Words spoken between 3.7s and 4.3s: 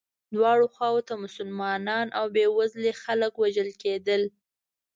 کېدل.